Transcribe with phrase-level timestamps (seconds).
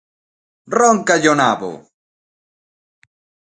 [0.77, 1.71] Róncalle o nabo!